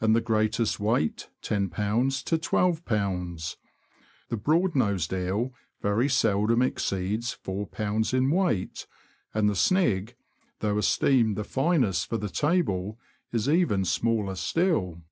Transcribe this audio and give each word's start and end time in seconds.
and 0.00 0.16
the 0.16 0.22
greatest 0.22 0.80
weight, 0.80 1.28
lolb. 1.50 1.70
to 2.22 2.38
I2lb. 2.48 3.56
The 4.30 4.36
broad 4.38 4.74
nosed 4.74 5.12
eel 5.12 5.52
very 5.82 6.08
seldom 6.08 6.62
exceeds 6.62 7.36
41b. 7.44 8.14
in 8.14 8.30
weight; 8.30 8.86
and 9.34 9.50
the 9.50 9.54
snig, 9.54 10.14
though 10.60 10.78
esteemed 10.78 11.36
the 11.36 11.44
finest 11.44 12.08
for 12.08 12.16
the 12.16 12.30
table, 12.30 12.98
is 13.32 13.50
even 13.50 13.84
smaller 13.84 14.34
still. 14.36 15.02